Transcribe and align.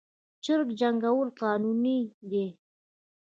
چرګ 0.43 0.67
جنګول 0.79 1.29
قانوني 1.41 1.99
دي؟ 2.29 2.45